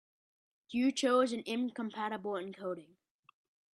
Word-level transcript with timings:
You 0.71 0.91
chose 0.91 1.31
an 1.31 1.43
incompatible 1.45 2.31
encoding. 2.31 2.95